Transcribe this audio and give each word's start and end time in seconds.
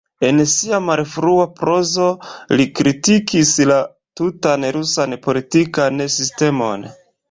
En 0.27 0.39
sia 0.53 0.77
malfrua 0.85 1.43
prozo, 1.59 2.07
li 2.59 2.67
kritikis 2.81 3.55
la 3.75 3.79
tutan 4.23 4.69
rusan 4.81 5.19
politikan 5.31 6.07
sistemon. 6.21 6.95